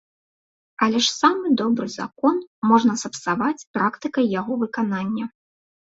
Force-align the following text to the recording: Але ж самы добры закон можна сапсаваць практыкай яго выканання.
Але 0.85 1.01
ж 1.07 1.13
самы 1.21 1.51
добры 1.61 1.87
закон 1.99 2.35
можна 2.73 2.99
сапсаваць 3.05 3.67
практыкай 3.79 4.25
яго 4.39 4.53
выканання. 4.67 5.25